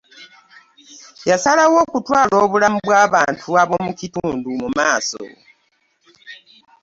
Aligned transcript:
Yasalawo 1.29 1.77
okutwala 1.85 2.35
obulamu 2.45 2.79
bw'abantu 2.85 3.47
ab'omu 3.61 3.91
kitundu 3.99 4.47
mu 4.61 4.67
maaso. 4.77 5.23